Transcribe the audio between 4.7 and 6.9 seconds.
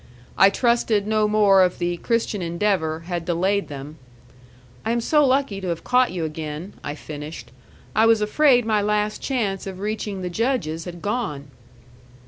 "I am so lucky to have caught you again,"